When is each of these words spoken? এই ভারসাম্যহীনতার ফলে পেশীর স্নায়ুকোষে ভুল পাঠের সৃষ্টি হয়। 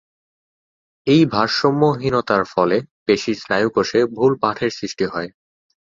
এই 1.07 1.21
ভারসাম্যহীনতার 1.33 2.43
ফলে 2.53 2.77
পেশীর 3.05 3.37
স্নায়ুকোষে 3.37 3.99
ভুল 4.15 4.31
পাঠের 4.41 4.71
সৃষ্টি 4.71 5.05
হয়। 5.05 5.29